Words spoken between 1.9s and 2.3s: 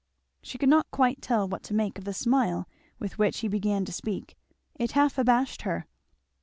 of the